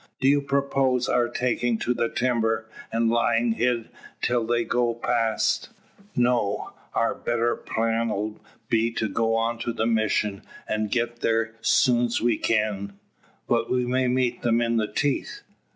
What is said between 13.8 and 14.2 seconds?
may